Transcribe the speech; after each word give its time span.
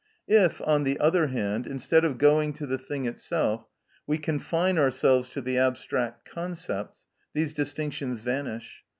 If, 0.27 0.63
on 0.65 0.81
the 0.83 0.99
other 0.99 1.27
hand, 1.27 1.67
instead 1.67 2.03
of 2.03 2.17
going 2.17 2.53
to 2.53 2.65
the 2.65 2.79
thing 2.79 3.05
itself, 3.05 3.67
we 4.07 4.17
confine 4.17 4.79
ourselves 4.79 5.29
to 5.29 5.41
the 5.41 5.59
abstract 5.59 6.27
concepts, 6.27 7.05
these 7.35 7.53
distinctions 7.53 8.21
vanish. 8.21 8.83